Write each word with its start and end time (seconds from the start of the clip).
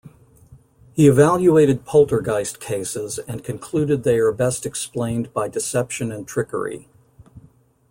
He 0.93 1.07
evaluated 1.07 1.85
poltergeist 1.85 2.59
cases 2.59 3.19
and 3.27 3.43
concluded 3.43 4.01
they 4.01 4.17
are 4.17 4.31
best 4.31 4.65
explained 4.65 5.31
by 5.31 5.47
deception 5.47 6.11
and 6.11 6.27
trickery. 6.27 6.89